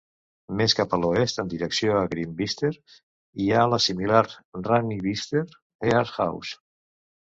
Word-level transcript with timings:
Més 0.61 0.73
cap 0.79 0.95
a 0.95 0.97
l'oest 1.01 1.41
en 1.43 1.51
direcció 1.51 1.99
a 1.99 2.01
Grimbister 2.15 2.73
hi 2.73 3.53
ha 3.61 3.69
la 3.77 3.81
similar 3.91 4.25
Rennibister 4.33 5.49
Earth 5.97 6.23
House. 6.29 6.63